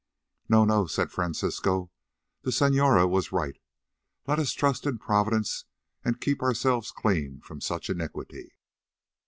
"No, 0.49 0.65
no," 0.65 0.87
said 0.87 1.11
Francisco, 1.11 1.91
"the 2.41 2.51
senora 2.51 3.05
was 3.05 3.31
right. 3.31 3.59
Let 4.25 4.39
us 4.39 4.51
trust 4.53 4.87
in 4.87 4.97
Providence 4.97 5.65
and 6.03 6.19
keep 6.19 6.41
ourselves 6.41 6.91
clean 6.91 7.39
from 7.41 7.61
such 7.61 7.87
iniquity." 7.87 8.55